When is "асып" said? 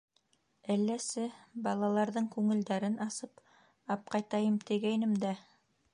3.07-3.45